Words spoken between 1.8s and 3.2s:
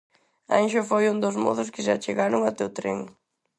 se achegaron até o tren.